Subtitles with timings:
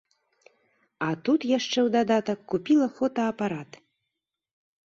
[1.07, 3.71] А тут, яшчэ ў дадатак, купіла фотаапарат!